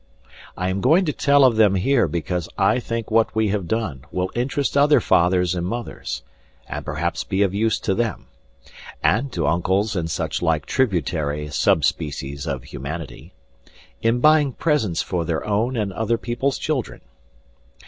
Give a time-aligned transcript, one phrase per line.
[0.57, 4.03] I am going to tell of them here because I think what we have done
[4.11, 6.23] will interest other fathers and mothers,
[6.67, 8.25] and perhaps be of use to them
[9.03, 13.35] (and to uncles and such like tributary sub species of humanity)
[14.01, 17.01] in buying presents for their own and other people's children.